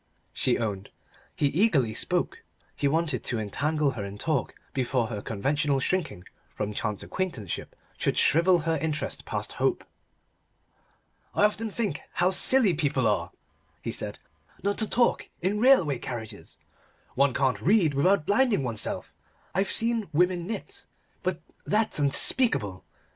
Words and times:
she 0.33 0.57
owned. 0.57 0.89
He 1.35 1.45
eagerly 1.49 1.93
spoke: 1.93 2.41
he 2.75 2.87
wanted 2.87 3.23
to 3.25 3.37
entangle 3.37 3.91
her 3.91 4.03
in 4.03 4.17
talk 4.17 4.55
before 4.73 5.05
her 5.09 5.21
conventional 5.21 5.79
shrinking 5.79 6.23
from 6.55 6.73
chance 6.73 7.03
acquaintanceship 7.03 7.75
should 7.99 8.17
shrivel 8.17 8.61
her 8.61 8.79
interest 8.79 9.25
past 9.25 9.51
hope. 9.53 9.83
"I 11.35 11.43
often 11.45 11.69
think 11.69 12.01
how 12.13 12.31
silly 12.31 12.73
people 12.73 13.05
are," 13.05 13.29
he 13.83 13.91
said, 13.91 14.17
"not 14.63 14.79
to 14.79 14.89
talk 14.89 15.29
in 15.39 15.59
railway 15.59 15.99
carriages. 15.99 16.57
One 17.13 17.35
can't 17.35 17.61
read 17.61 17.93
without 17.93 18.25
blinding 18.25 18.63
oneself. 18.63 19.13
I've 19.53 19.71
seen 19.71 20.09
women 20.11 20.47
knit, 20.47 20.87
but 21.21 21.41
that's 21.63 21.99
unspeakable. 21.99 22.83